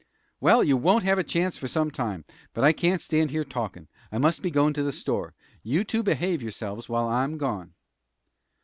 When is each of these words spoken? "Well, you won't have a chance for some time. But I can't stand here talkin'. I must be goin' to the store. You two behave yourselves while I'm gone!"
"Well, 0.39 0.63
you 0.63 0.77
won't 0.77 1.03
have 1.03 1.19
a 1.19 1.23
chance 1.23 1.59
for 1.59 1.67
some 1.67 1.91
time. 1.91 2.25
But 2.55 2.63
I 2.63 2.73
can't 2.73 3.03
stand 3.03 3.29
here 3.29 3.45
talkin'. 3.45 3.87
I 4.11 4.17
must 4.17 4.41
be 4.41 4.49
goin' 4.49 4.73
to 4.73 4.81
the 4.81 4.91
store. 4.91 5.35
You 5.61 5.83
two 5.83 6.01
behave 6.01 6.41
yourselves 6.41 6.89
while 6.89 7.07
I'm 7.07 7.37
gone!" 7.37 7.75